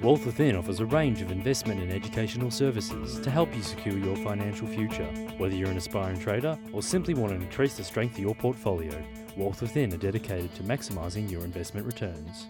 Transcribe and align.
Wealth 0.00 0.26
Within 0.26 0.54
offers 0.54 0.78
a 0.78 0.86
range 0.86 1.22
of 1.22 1.32
investment 1.32 1.80
and 1.80 1.90
educational 1.90 2.52
services 2.52 3.18
to 3.18 3.32
help 3.32 3.52
you 3.52 3.62
secure 3.62 3.98
your 3.98 4.14
financial 4.18 4.68
future. 4.68 5.06
Whether 5.38 5.56
you're 5.56 5.72
an 5.72 5.76
aspiring 5.76 6.20
trader 6.20 6.56
or 6.72 6.82
simply 6.82 7.14
want 7.14 7.32
to 7.32 7.44
increase 7.44 7.76
the 7.76 7.82
strength 7.82 8.12
of 8.12 8.20
your 8.20 8.36
portfolio, 8.36 8.92
Wealth 9.36 9.60
Within 9.60 9.92
are 9.92 9.96
dedicated 9.96 10.54
to 10.54 10.62
maximising 10.62 11.28
your 11.28 11.42
investment 11.42 11.84
returns. 11.84 12.46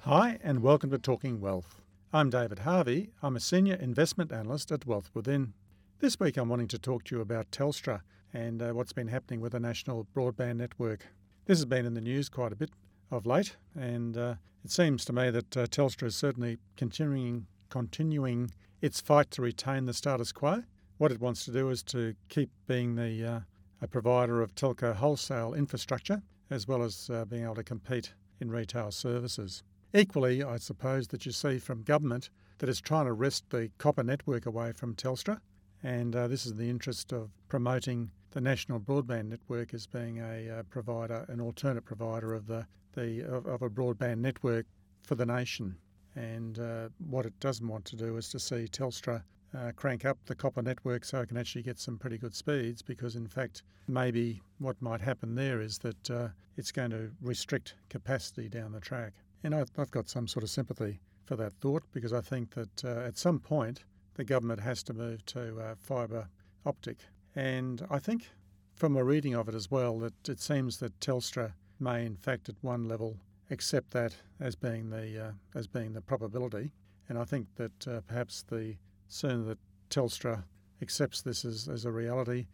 Hi, 0.00 0.40
and 0.42 0.60
welcome 0.64 0.90
to 0.90 0.98
Talking 0.98 1.40
Wealth. 1.40 1.80
I'm 2.12 2.28
David 2.28 2.58
Harvey. 2.60 3.10
I'm 3.22 3.36
a 3.36 3.40
senior 3.40 3.76
investment 3.76 4.32
analyst 4.32 4.72
at 4.72 4.84
Wealth 4.84 5.10
Within. 5.14 5.52
This 6.00 6.18
week 6.18 6.36
I'm 6.36 6.48
wanting 6.48 6.68
to 6.68 6.78
talk 6.80 7.04
to 7.04 7.14
you 7.14 7.20
about 7.20 7.52
Telstra 7.52 8.00
and 8.34 8.60
uh, 8.60 8.72
what's 8.72 8.92
been 8.92 9.08
happening 9.08 9.40
with 9.40 9.52
the 9.52 9.60
national 9.60 10.08
broadband 10.12 10.56
network. 10.56 11.06
This 11.44 11.58
has 11.58 11.66
been 11.66 11.86
in 11.86 11.94
the 11.94 12.00
news 12.00 12.28
quite 12.28 12.50
a 12.50 12.56
bit 12.56 12.70
of 13.10 13.26
late, 13.26 13.56
and 13.74 14.16
uh, 14.16 14.34
it 14.64 14.70
seems 14.70 15.04
to 15.04 15.12
me 15.12 15.30
that 15.30 15.56
uh, 15.56 15.66
Telstra 15.66 16.08
is 16.08 16.16
certainly 16.16 16.58
continuing 16.76 17.46
continuing 17.68 18.50
its 18.80 19.00
fight 19.00 19.30
to 19.32 19.42
retain 19.42 19.84
the 19.84 19.94
status 19.94 20.32
quo. 20.32 20.62
What 20.98 21.12
it 21.12 21.20
wants 21.20 21.44
to 21.44 21.52
do 21.52 21.70
is 21.70 21.82
to 21.84 22.14
keep 22.28 22.50
being 22.66 22.94
the 22.94 23.24
uh, 23.24 23.40
a 23.82 23.88
provider 23.88 24.40
of 24.42 24.54
telco 24.54 24.94
wholesale 24.94 25.54
infrastructure, 25.54 26.22
as 26.50 26.66
well 26.66 26.82
as 26.82 27.10
uh, 27.10 27.24
being 27.24 27.44
able 27.44 27.56
to 27.56 27.62
compete 27.62 28.14
in 28.40 28.50
retail 28.50 28.90
services. 28.90 29.62
Equally, 29.94 30.42
I 30.42 30.56
suppose 30.56 31.08
that 31.08 31.26
you 31.26 31.32
see 31.32 31.58
from 31.58 31.82
government 31.82 32.30
that 32.58 32.68
it's 32.68 32.80
trying 32.80 33.06
to 33.06 33.12
wrest 33.12 33.44
the 33.50 33.70
copper 33.78 34.02
network 34.02 34.46
away 34.46 34.72
from 34.72 34.94
Telstra, 34.94 35.40
and 35.82 36.16
uh, 36.16 36.26
this 36.26 36.46
is 36.46 36.52
in 36.52 36.58
the 36.58 36.70
interest 36.70 37.12
of 37.12 37.30
promoting 37.48 38.10
the 38.32 38.40
national 38.40 38.80
broadband 38.80 39.28
network 39.28 39.72
as 39.72 39.86
being 39.86 40.18
a 40.18 40.50
uh, 40.50 40.62
provider, 40.64 41.24
an 41.28 41.40
alternate 41.40 41.84
provider 41.84 42.34
of 42.34 42.46
the 42.46 42.66
the 42.96 43.22
of, 43.22 43.46
of 43.46 43.62
a 43.62 43.70
broadband 43.70 44.18
network 44.18 44.66
for 45.04 45.14
the 45.14 45.26
nation. 45.26 45.76
And 46.16 46.58
uh, 46.58 46.88
what 47.08 47.26
it 47.26 47.38
doesn't 47.40 47.68
want 47.68 47.84
to 47.86 47.96
do 47.96 48.16
is 48.16 48.28
to 48.30 48.40
see 48.40 48.66
Telstra 48.66 49.22
uh, 49.56 49.72
crank 49.76 50.04
up 50.04 50.18
the 50.26 50.34
copper 50.34 50.62
network 50.62 51.04
so 51.04 51.20
it 51.20 51.28
can 51.28 51.36
actually 51.36 51.62
get 51.62 51.78
some 51.78 51.98
pretty 51.98 52.18
good 52.18 52.34
speeds. 52.34 52.82
Because 52.82 53.14
in 53.14 53.26
fact, 53.26 53.62
maybe 53.86 54.40
what 54.58 54.80
might 54.80 55.00
happen 55.00 55.34
there 55.34 55.60
is 55.60 55.78
that 55.78 56.10
uh, 56.10 56.28
it's 56.56 56.72
going 56.72 56.90
to 56.90 57.10
restrict 57.22 57.74
capacity 57.88 58.48
down 58.48 58.72
the 58.72 58.80
track. 58.80 59.12
And 59.44 59.54
I've, 59.54 59.70
I've 59.78 59.90
got 59.90 60.08
some 60.08 60.26
sort 60.26 60.42
of 60.42 60.50
sympathy 60.50 61.00
for 61.26 61.36
that 61.36 61.52
thought 61.60 61.82
because 61.92 62.12
I 62.12 62.20
think 62.20 62.54
that 62.54 62.84
uh, 62.84 63.06
at 63.06 63.18
some 63.18 63.38
point 63.38 63.84
the 64.14 64.24
government 64.24 64.60
has 64.60 64.82
to 64.84 64.94
move 64.94 65.24
to 65.26 65.60
uh, 65.60 65.74
fibre 65.78 66.28
optic. 66.64 66.98
And 67.34 67.86
I 67.90 67.98
think 67.98 68.30
from 68.74 68.96
a 68.96 69.04
reading 69.04 69.34
of 69.34 69.48
it 69.48 69.54
as 69.54 69.70
well 69.70 69.98
that 69.98 70.28
it 70.28 70.40
seems 70.40 70.78
that 70.78 70.98
Telstra 71.00 71.52
may, 71.78 72.04
in 72.04 72.16
fact, 72.16 72.48
at 72.48 72.56
one 72.62 72.88
level, 72.88 73.16
accept 73.50 73.90
that 73.92 74.16
as 74.40 74.54
being 74.54 74.90
the 74.90 75.26
uh, 75.26 75.32
as 75.54 75.66
being 75.66 75.92
the 75.92 76.00
probability. 76.00 76.72
And 77.08 77.18
I 77.18 77.24
think 77.24 77.46
that 77.56 77.86
uh, 77.86 78.00
perhaps 78.06 78.42
the 78.42 78.76
sooner 79.08 79.44
that 79.44 79.58
Telstra 79.90 80.44
accepts 80.82 81.22
this 81.22 81.44
as, 81.44 81.68
as 81.68 81.84
a 81.84 81.92
reality, 81.92 82.46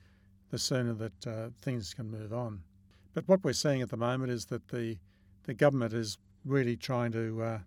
the 0.50 0.58
sooner 0.58 0.92
that 0.94 1.26
uh, 1.26 1.48
things 1.62 1.94
can 1.94 2.10
move 2.10 2.32
on. 2.32 2.62
But 3.14 3.26
what 3.26 3.42
we're 3.42 3.54
seeing 3.54 3.82
at 3.82 3.90
the 3.90 3.96
moment 3.96 4.30
is 4.30 4.46
that 4.46 4.68
the 4.68 4.98
the 5.44 5.54
government 5.54 5.92
is 5.92 6.18
really 6.44 6.76
trying 6.76 7.12
to 7.12 7.42
uh, 7.42 7.58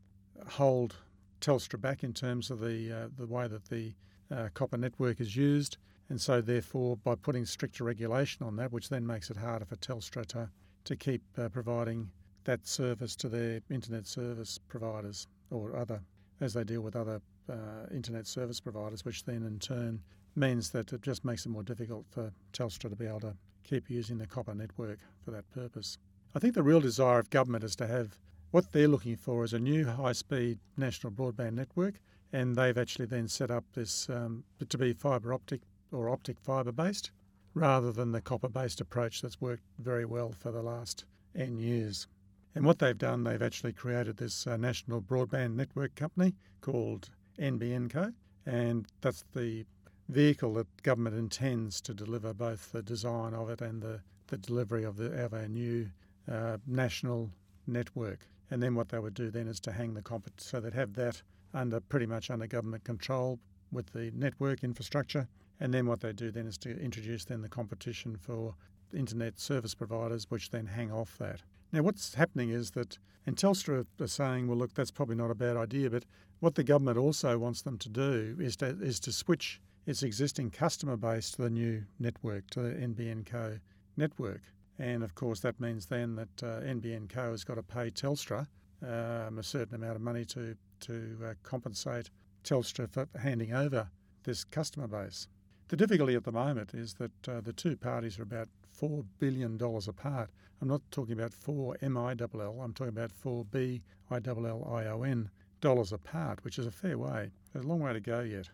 hold 0.48 0.96
Telstra 1.42 1.80
back 1.80 2.04
in 2.04 2.14
terms 2.14 2.52
of 2.52 2.60
the 2.60 2.92
uh, 2.92 3.08
the 3.18 3.28
way 3.28 3.48
that 3.48 3.66
the 3.66 3.94
uh, 4.32 4.50
copper 4.54 4.78
network 4.78 5.20
is 5.20 5.36
used, 5.36 5.78
and 6.10 6.20
so 6.20 6.42
therefore 6.42 6.98
by 6.98 7.16
putting 7.16 7.46
stricter 7.46 7.84
regulation 7.84 8.46
on 8.46 8.56
that, 8.58 8.72
which 8.72 8.90
then 8.90 9.06
makes 9.06 9.30
it 9.30 9.38
harder 9.38 9.66
for 9.66 9.76
Telstra 9.76 10.26
to 10.28 10.50
to 10.86 10.96
keep 10.96 11.22
uh, 11.38 11.50
providing 11.50 12.10
that 12.46 12.66
service 12.68 13.16
to 13.18 13.30
their 13.30 13.62
internet 13.70 14.08
service 14.08 14.60
providers 14.68 15.28
or 15.52 15.76
other, 15.76 16.02
as 16.42 16.54
they 16.54 16.64
deal 16.64 16.82
with 16.82 16.96
other 16.96 17.22
uh, 17.50 17.88
internet 17.94 18.28
service 18.28 18.60
providers, 18.60 19.04
which 19.04 19.26
then 19.26 19.44
in 19.44 19.60
turn 19.60 20.00
means 20.36 20.70
that 20.72 20.94
it 20.94 21.02
just 21.02 21.26
makes 21.26 21.46
it 21.46 21.50
more 21.50 21.64
difficult 21.64 22.06
for 22.10 22.32
Telstra 22.54 22.90
to 22.90 22.96
be 22.96 23.06
able 23.06 23.22
to 23.22 23.36
keep 23.64 23.90
using 23.90 24.18
the 24.18 24.28
copper 24.28 24.54
network 24.54 25.00
for 25.24 25.32
that 25.32 25.50
purpose. 25.52 25.98
I 26.36 26.40
think 26.40 26.54
the 26.54 26.64
real 26.64 26.82
desire 26.82 27.20
of 27.20 27.30
government 27.30 27.64
is 27.64 27.76
to 27.78 27.88
have 27.88 28.18
what 28.52 28.72
they're 28.72 28.88
looking 28.88 29.16
for 29.16 29.44
is 29.44 29.54
a 29.54 29.60
new 29.60 29.86
high 29.86 30.12
speed 30.14 30.60
national 30.78 31.12
broadband 31.12 31.54
network, 31.54 31.96
and 32.32 32.56
they've 32.56 32.78
actually 32.78 33.06
then 33.06 33.28
set 33.28 33.50
up 33.50 33.66
this 33.74 34.10
um, 34.10 34.44
to 34.68 34.78
be 34.78 34.94
fibre 34.94 35.34
optic 35.34 35.62
or 35.92 36.10
optic 36.10 36.40
fibre 36.40 36.72
based 36.72 37.12
rather 37.56 37.90
than 37.92 38.12
the 38.12 38.22
copper 38.22 38.50
based 38.50 38.82
approach 38.82 39.22
that's 39.22 39.40
worked 39.40 39.64
very 39.80 40.06
well 40.06 40.34
for 40.38 40.52
the 40.52 40.62
last 40.62 41.06
N 41.34 41.58
years. 41.58 42.06
And 42.54 42.66
what 42.66 42.80
they've 42.80 42.98
done, 42.98 43.24
they've 43.24 43.42
actually 43.42 43.74
created 43.74 44.18
this 44.18 44.46
uh, 44.46 44.58
national 44.58 45.02
broadband 45.02 45.56
network 45.56 45.96
company 45.96 46.36
called 46.62 47.10
NBN 47.40 47.90
Co. 47.90 48.12
And 48.46 48.88
that's 49.02 49.24
the 49.34 49.66
vehicle 50.10 50.54
that 50.54 50.84
government 50.84 51.16
intends 51.16 51.82
to 51.82 51.94
deliver 51.94 52.34
both 52.34 52.72
the 52.72 52.84
design 52.84 53.34
of 53.34 53.50
it 53.50 53.62
and 53.62 53.82
the, 53.82 54.02
the 54.28 54.38
delivery 54.38 54.84
of, 54.84 54.98
the, 54.98 55.12
of 55.24 55.34
our 55.34 55.48
new 55.48 55.90
uh, 56.32 56.58
national 56.68 57.32
network. 57.68 58.28
And 58.52 58.62
then 58.62 58.76
what 58.76 58.90
they 58.90 59.00
would 59.00 59.16
do 59.16 59.32
then 59.32 59.48
is 59.48 59.60
to 59.62 59.72
hang 59.72 59.94
the 59.94 60.02
comp 60.02 60.30
so 60.38 60.60
they'd 60.60 60.74
have 60.74 60.94
that 60.94 61.22
under 61.54 61.80
pretty 61.80 62.06
much 62.06 62.30
under 62.30 62.48
government 62.48 62.84
control 62.84 63.40
with 63.72 63.92
the 63.94 64.12
network 64.14 64.64
infrastructure 64.64 65.28
and 65.60 65.74
then 65.74 65.86
what 65.86 66.02
they 66.02 66.14
do 66.14 66.32
then 66.32 66.48
is 66.48 66.58
to 66.60 66.80
introduce 66.80 67.26
then 67.26 67.42
the 67.42 67.50
competition 67.50 68.18
for 68.18 68.56
internet 68.94 69.40
service 69.40 69.76
providers, 69.76 70.26
which 70.30 70.50
then 70.50 70.68
hang 70.68 70.92
off 70.92 71.18
that. 71.18 71.42
Now, 71.72 71.82
what's 71.82 72.14
happening 72.16 72.50
is 72.50 72.72
that, 72.72 72.98
and 73.26 73.36
Telstra 73.36 73.86
are 74.00 74.08
saying, 74.08 74.48
well, 74.48 74.58
look, 74.58 74.74
that's 74.74 74.92
probably 74.92 75.16
not 75.16 75.32
a 75.32 75.36
bad 75.36 75.58
idea, 75.58 75.90
but 75.90 76.06
what 76.40 76.56
the 76.56 76.64
government 76.64 76.98
also 76.98 77.38
wants 77.38 77.62
them 77.62 77.78
to 77.80 77.90
do 77.90 78.38
is 78.40 78.56
to, 78.58 78.68
is 78.82 79.00
to 79.02 79.12
switch 79.12 79.60
its 79.86 80.04
existing 80.04 80.52
customer 80.52 80.98
base 80.98 81.32
to 81.32 81.44
the 81.44 81.50
new 81.50 81.84
network, 82.00 82.50
to 82.52 82.62
the 82.62 82.70
NBN 82.70 83.26
Co 83.26 83.60
network. 83.98 84.42
And 84.78 85.04
of 85.04 85.16
course, 85.16 85.40
that 85.42 85.60
means 85.60 85.86
then 85.86 86.16
that 86.16 86.44
uh, 86.44 86.62
NBN 86.62 87.10
Co 87.10 87.32
has 87.32 87.44
got 87.44 87.56
to 87.56 87.64
pay 87.64 87.92
Telstra 87.92 88.48
um, 88.84 89.40
a 89.40 89.44
certain 89.44 89.76
amount 89.76 89.96
of 89.96 90.02
money 90.02 90.26
to, 90.26 90.56
to 90.82 91.18
uh, 91.26 91.34
compensate 91.44 92.10
Telstra 92.44 92.90
for 92.90 93.08
handing 93.18 93.54
over 93.54 93.90
this 94.24 94.44
customer 94.44 94.88
base. 94.88 95.28
The 95.68 95.78
difficulty 95.78 96.14
at 96.14 96.24
the 96.24 96.32
moment 96.32 96.76
is 96.76 96.94
that 96.96 97.28
uh, 97.28 97.42
the 97.42 97.54
two 97.54 97.76
parties 97.76 98.20
are 98.20 98.24
about 98.24 98.50
$4 98.80 99.04
billion 99.18 99.60
apart. 99.62 100.30
I'm 100.62 100.68
not 100.68 100.82
talking 100.92 101.14
about 101.14 101.34
4 101.34 101.78
M-I-L-L, 101.82 102.62
I'm 102.62 102.74
talking 102.74 102.90
about 102.90 103.12
4 103.12 103.46
B-I-L-L-I-O-N 103.46 105.30
dollars 105.62 105.92
apart, 105.92 106.44
which 106.44 106.60
is 106.60 106.68
a 106.68 106.72
fair 106.72 107.00
way. 107.00 107.32
There's 107.52 107.66
a 107.66 107.68
long 107.68 107.80
way 107.80 107.94
to 107.94 108.00
go 108.00 108.22
yet. 108.22 108.50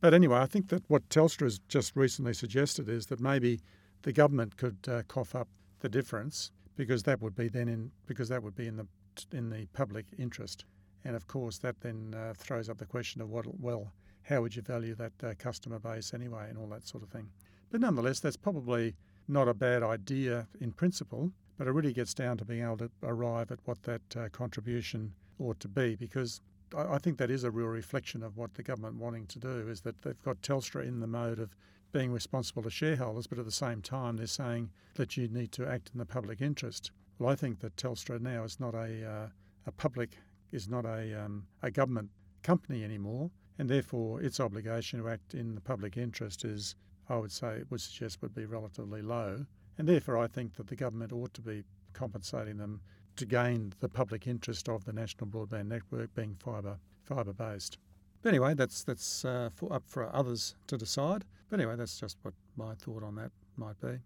But 0.00 0.12
anyway, 0.12 0.38
I 0.38 0.46
think 0.46 0.68
that 0.68 0.84
what 0.88 1.08
Telstra 1.08 1.44
has 1.44 1.60
just 1.68 1.96
recently 1.96 2.34
suggested 2.34 2.88
is 2.88 3.06
that 3.06 3.20
maybe 3.20 3.60
the 4.02 4.12
government 4.12 4.58
could 4.58 4.78
uh, 4.86 5.02
cough 5.08 5.34
up 5.34 5.48
the 5.80 5.88
difference 5.88 6.50
because 6.76 7.04
that 7.04 7.22
would 7.22 7.34
be 7.34 7.48
then 7.48 7.68
in 7.68 7.90
because 8.06 8.28
that 8.28 8.42
would 8.42 8.54
be 8.54 8.66
in 8.66 8.76
the 8.76 8.86
in 9.32 9.50
the 9.50 9.66
public 9.72 10.06
interest, 10.18 10.64
and 11.04 11.16
of 11.16 11.26
course 11.26 11.58
that 11.58 11.80
then 11.80 12.14
uh, 12.14 12.32
throws 12.36 12.70
up 12.70 12.78
the 12.78 12.86
question 12.86 13.20
of 13.20 13.28
what 13.28 13.44
well 13.60 13.92
how 14.22 14.40
would 14.40 14.56
you 14.56 14.62
value 14.62 14.94
that 14.94 15.12
uh, 15.22 15.34
customer 15.38 15.78
base 15.78 16.14
anyway, 16.14 16.46
and 16.48 16.58
all 16.58 16.68
that 16.68 16.86
sort 16.86 17.02
of 17.02 17.08
thing. 17.08 17.28
But 17.70 17.80
nonetheless, 17.80 18.20
that's 18.20 18.36
probably 18.36 18.94
not 19.28 19.48
a 19.48 19.54
bad 19.54 19.82
idea 19.82 20.48
in 20.60 20.72
principle, 20.72 21.32
but 21.56 21.66
it 21.66 21.72
really 21.72 21.92
gets 21.92 22.14
down 22.14 22.36
to 22.38 22.44
being 22.44 22.64
able 22.64 22.78
to 22.78 22.90
arrive 23.02 23.50
at 23.52 23.58
what 23.64 23.82
that 23.84 24.16
uh, 24.16 24.28
contribution 24.30 25.12
ought 25.38 25.60
to 25.60 25.68
be, 25.68 25.94
because 25.94 26.40
I, 26.76 26.94
I 26.94 26.98
think 26.98 27.18
that 27.18 27.30
is 27.30 27.44
a 27.44 27.50
real 27.50 27.68
reflection 27.68 28.22
of 28.22 28.36
what 28.36 28.54
the 28.54 28.62
government 28.62 28.96
wanting 28.96 29.26
to 29.26 29.38
do 29.38 29.68
is 29.68 29.80
that 29.82 30.02
they've 30.02 30.22
got 30.22 30.42
Telstra 30.42 30.86
in 30.86 31.00
the 31.00 31.06
mode 31.06 31.38
of 31.38 31.54
being 31.92 32.12
responsible 32.12 32.62
to 32.62 32.70
shareholders, 32.70 33.26
but 33.26 33.38
at 33.38 33.44
the 33.44 33.52
same 33.52 33.82
time 33.82 34.16
they're 34.16 34.26
saying 34.26 34.70
that 34.94 35.16
you 35.16 35.28
need 35.28 35.52
to 35.52 35.66
act 35.66 35.90
in 35.92 35.98
the 35.98 36.06
public 36.06 36.40
interest. 36.40 36.92
Well, 37.18 37.30
I 37.30 37.34
think 37.34 37.60
that 37.60 37.76
Telstra 37.76 38.20
now 38.20 38.44
is 38.44 38.60
not 38.60 38.74
a 38.74 39.06
uh, 39.06 39.28
a 39.66 39.72
public 39.72 40.16
is 40.52 40.68
not 40.68 40.84
a 40.84 41.24
um, 41.24 41.46
a 41.62 41.70
government 41.70 42.10
company 42.42 42.82
anymore 42.82 43.30
and 43.60 43.68
therefore 43.68 44.22
its 44.22 44.40
obligation 44.40 44.98
to 44.98 45.08
act 45.10 45.34
in 45.34 45.54
the 45.54 45.60
public 45.60 45.98
interest 45.98 46.46
is, 46.46 46.74
I 47.10 47.18
would 47.18 47.30
say, 47.30 47.62
would 47.68 47.82
suggest 47.82 48.22
would 48.22 48.34
be 48.34 48.46
relatively 48.46 49.02
low. 49.02 49.44
And 49.76 49.86
therefore, 49.86 50.16
I 50.16 50.28
think 50.28 50.54
that 50.54 50.68
the 50.68 50.76
government 50.76 51.12
ought 51.12 51.34
to 51.34 51.42
be 51.42 51.64
compensating 51.92 52.56
them 52.56 52.80
to 53.16 53.26
gain 53.26 53.74
the 53.80 53.88
public 53.90 54.26
interest 54.26 54.70
of 54.70 54.86
the 54.86 54.94
national 54.94 55.26
broadband 55.26 55.66
network 55.66 56.14
being 56.14 56.36
fibre 56.42 56.78
fibre 57.04 57.34
based. 57.34 57.76
But 58.22 58.30
anyway, 58.30 58.54
that's 58.54 58.82
that's 58.82 59.26
uh, 59.26 59.50
for, 59.54 59.70
up 59.70 59.82
for 59.86 60.08
others 60.16 60.54
to 60.68 60.78
decide. 60.78 61.26
But 61.50 61.60
anyway, 61.60 61.76
that's 61.76 62.00
just 62.00 62.16
what 62.22 62.32
my 62.56 62.74
thought 62.76 63.02
on 63.02 63.16
that 63.16 63.30
might 63.58 63.78
be. 63.82 63.98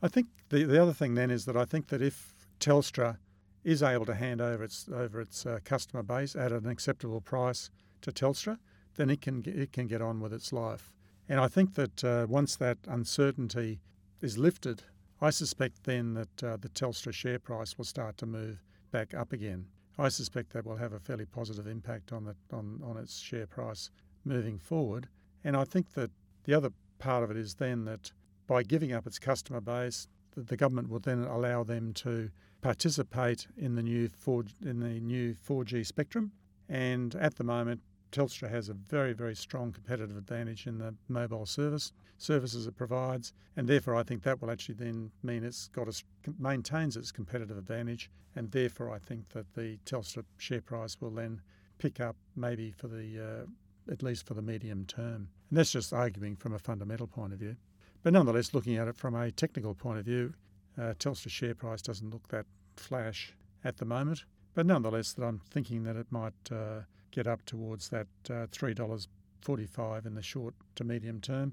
I 0.00 0.08
think 0.08 0.28
the 0.48 0.64
the 0.64 0.80
other 0.80 0.94
thing 0.94 1.16
then 1.16 1.30
is 1.30 1.44
that 1.44 1.56
I 1.56 1.66
think 1.66 1.88
that 1.88 2.00
if 2.00 2.32
Telstra 2.60 3.18
is 3.62 3.82
able 3.82 4.06
to 4.06 4.14
hand 4.14 4.40
over 4.40 4.64
its 4.64 4.88
over 4.90 5.20
its 5.20 5.44
uh, 5.44 5.58
customer 5.64 6.02
base 6.02 6.34
at 6.34 6.50
an 6.50 6.66
acceptable 6.66 7.20
price 7.20 7.68
to 8.00 8.10
Telstra, 8.10 8.58
then 8.96 9.10
it 9.10 9.20
can 9.20 9.42
it 9.46 9.72
can 9.72 9.86
get 9.86 10.02
on 10.02 10.20
with 10.20 10.32
its 10.32 10.52
life. 10.52 10.92
And 11.28 11.40
I 11.40 11.48
think 11.48 11.74
that 11.74 12.04
uh, 12.04 12.26
once 12.28 12.56
that 12.56 12.78
uncertainty 12.86 13.80
is 14.20 14.38
lifted, 14.38 14.82
I 15.20 15.30
suspect 15.30 15.84
then 15.84 16.14
that 16.14 16.42
uh, 16.42 16.56
the 16.56 16.68
Telstra 16.68 17.12
share 17.12 17.38
price 17.38 17.78
will 17.78 17.84
start 17.84 18.18
to 18.18 18.26
move 18.26 18.62
back 18.90 19.14
up 19.14 19.32
again. 19.32 19.66
I 19.98 20.08
suspect 20.08 20.52
that 20.52 20.66
will 20.66 20.76
have 20.76 20.92
a 20.92 20.98
fairly 20.98 21.26
positive 21.26 21.66
impact 21.66 22.12
on, 22.12 22.24
the, 22.24 22.34
on, 22.52 22.80
on 22.84 22.96
its 22.96 23.20
share 23.20 23.46
price 23.46 23.90
moving 24.24 24.58
forward. 24.58 25.08
And 25.44 25.56
I 25.56 25.64
think 25.64 25.92
that 25.94 26.10
the 26.44 26.54
other 26.54 26.70
part 26.98 27.22
of 27.22 27.30
it 27.30 27.36
is 27.36 27.54
then 27.54 27.84
that 27.84 28.12
by 28.46 28.62
giving 28.62 28.92
up 28.92 29.06
its 29.06 29.18
customer 29.18 29.60
base, 29.60 30.08
the, 30.34 30.42
the 30.42 30.56
government 30.56 30.88
will 30.88 30.98
then 30.98 31.24
allow 31.24 31.62
them 31.62 31.92
to 31.94 32.30
participate 32.62 33.46
in 33.56 33.74
the 33.74 33.82
new 33.82 34.08
4 34.08 34.44
in 34.64 34.80
the 34.80 35.00
new 35.00 35.34
4G 35.34 35.84
spectrum. 35.84 36.32
And 36.68 37.14
at 37.16 37.36
the 37.36 37.44
moment, 37.44 37.80
Telstra 38.12 38.50
has 38.50 38.68
a 38.68 38.74
very, 38.74 39.14
very 39.14 39.34
strong 39.34 39.72
competitive 39.72 40.16
advantage 40.16 40.66
in 40.66 40.78
the 40.78 40.94
mobile 41.08 41.46
service 41.46 41.92
services 42.18 42.66
it 42.66 42.76
provides, 42.76 43.32
and 43.56 43.66
therefore 43.66 43.96
I 43.96 44.02
think 44.02 44.22
that 44.22 44.40
will 44.40 44.50
actually 44.50 44.76
then 44.76 45.10
mean 45.22 45.42
it's 45.42 45.68
got 45.68 45.88
a, 45.88 46.02
maintains 46.38 46.96
its 46.96 47.10
competitive 47.10 47.58
advantage, 47.58 48.10
and 48.36 48.50
therefore 48.50 48.90
I 48.90 48.98
think 48.98 49.30
that 49.30 49.54
the 49.54 49.78
Telstra 49.86 50.24
share 50.38 50.60
price 50.60 51.00
will 51.00 51.10
then 51.10 51.40
pick 51.78 51.98
up 52.00 52.16
maybe 52.36 52.70
for 52.70 52.86
the 52.86 53.18
uh, 53.18 53.92
at 53.92 54.02
least 54.02 54.26
for 54.26 54.34
the 54.34 54.42
medium 54.42 54.84
term, 54.84 55.28
and 55.48 55.58
that's 55.58 55.72
just 55.72 55.92
arguing 55.92 56.36
from 56.36 56.54
a 56.54 56.58
fundamental 56.58 57.06
point 57.06 57.32
of 57.32 57.40
view. 57.40 57.56
But 58.02 58.12
nonetheless, 58.12 58.54
looking 58.54 58.76
at 58.76 58.88
it 58.88 58.96
from 58.96 59.14
a 59.14 59.30
technical 59.30 59.74
point 59.74 59.98
of 59.98 60.04
view, 60.04 60.34
uh, 60.78 60.94
Telstra 60.98 61.30
share 61.30 61.54
price 61.54 61.82
doesn't 61.82 62.10
look 62.10 62.28
that 62.28 62.46
flash 62.76 63.32
at 63.64 63.78
the 63.78 63.84
moment. 63.84 64.24
But 64.54 64.66
nonetheless, 64.66 65.12
that 65.14 65.24
I'm 65.24 65.40
thinking 65.50 65.84
that 65.84 65.96
it 65.96 66.06
might 66.10 66.34
uh, 66.50 66.82
get 67.12 67.26
up 67.26 67.44
towards 67.44 67.88
that 67.90 68.08
uh, 68.28 68.46
$3.45 68.50 70.06
in 70.06 70.14
the 70.14 70.22
short 70.22 70.54
to 70.74 70.84
medium 70.84 71.20
term. 71.20 71.52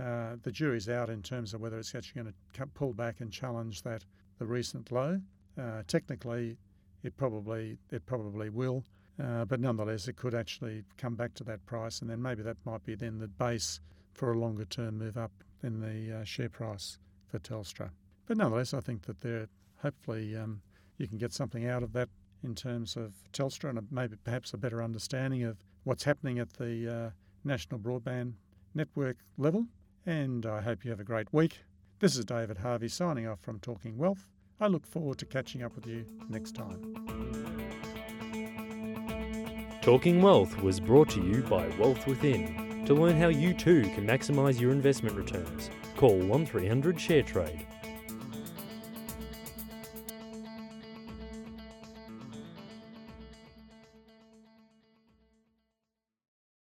Uh, 0.00 0.36
the 0.42 0.50
jury's 0.50 0.88
out 0.88 1.08
in 1.08 1.22
terms 1.22 1.54
of 1.54 1.60
whether 1.60 1.78
it's 1.78 1.94
actually 1.94 2.22
going 2.22 2.34
to 2.54 2.66
pull 2.74 2.92
back 2.92 3.20
and 3.20 3.32
challenge 3.32 3.82
that 3.82 4.04
the 4.38 4.46
recent 4.46 4.90
low. 4.90 5.20
Uh, 5.58 5.82
technically, 5.86 6.58
it 7.02 7.16
probably 7.16 7.78
it 7.90 8.04
probably 8.04 8.50
will, 8.50 8.84
uh, 9.22 9.44
but 9.46 9.60
nonetheless, 9.60 10.08
it 10.08 10.16
could 10.16 10.34
actually 10.34 10.82
come 10.98 11.14
back 11.14 11.32
to 11.34 11.44
that 11.44 11.64
price, 11.64 12.00
and 12.00 12.10
then 12.10 12.20
maybe 12.20 12.42
that 12.42 12.58
might 12.66 12.84
be 12.84 12.94
then 12.94 13.18
the 13.18 13.28
base 13.28 13.80
for 14.12 14.32
a 14.32 14.38
longer 14.38 14.66
term 14.66 14.98
move 14.98 15.16
up 15.16 15.32
in 15.62 15.80
the 15.80 16.18
uh, 16.20 16.24
share 16.24 16.50
price 16.50 16.98
for 17.26 17.38
Telstra. 17.38 17.90
But 18.26 18.36
nonetheless, 18.36 18.74
I 18.74 18.80
think 18.80 19.02
that 19.02 19.20
there 19.20 19.48
hopefully 19.78 20.36
um, 20.36 20.60
you 20.98 21.06
can 21.06 21.16
get 21.16 21.32
something 21.32 21.66
out 21.66 21.82
of 21.82 21.92
that 21.94 22.08
in 22.42 22.54
terms 22.54 22.96
of 22.96 23.12
Telstra 23.32 23.70
and 23.70 23.86
maybe 23.90 24.16
perhaps 24.22 24.52
a 24.52 24.56
better 24.56 24.82
understanding 24.82 25.42
of 25.44 25.56
what's 25.84 26.04
happening 26.04 26.38
at 26.38 26.52
the 26.54 26.88
uh, 26.88 27.10
national 27.44 27.80
broadband 27.80 28.34
network 28.74 29.16
level. 29.36 29.66
And 30.04 30.46
I 30.46 30.60
hope 30.60 30.84
you 30.84 30.90
have 30.90 31.00
a 31.00 31.04
great 31.04 31.32
week. 31.32 31.58
This 31.98 32.16
is 32.16 32.24
David 32.24 32.58
Harvey 32.58 32.88
signing 32.88 33.26
off 33.26 33.40
from 33.40 33.58
Talking 33.60 33.96
Wealth. 33.96 34.26
I 34.60 34.68
look 34.68 34.86
forward 34.86 35.18
to 35.18 35.26
catching 35.26 35.62
up 35.62 35.74
with 35.74 35.86
you 35.86 36.04
next 36.28 36.54
time. 36.54 36.94
Talking 39.82 40.20
Wealth 40.20 40.60
was 40.62 40.80
brought 40.80 41.10
to 41.10 41.22
you 41.22 41.42
by 41.42 41.68
Wealth 41.78 42.06
Within. 42.06 42.84
To 42.86 42.94
learn 42.94 43.16
how 43.16 43.28
you 43.28 43.52
too 43.54 43.82
can 43.94 44.06
maximise 44.06 44.60
your 44.60 44.70
investment 44.70 45.16
returns, 45.16 45.70
call 45.96 46.18
1300 46.18 46.96
ShareTrade 46.96 47.66